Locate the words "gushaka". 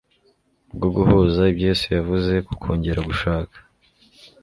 3.09-3.57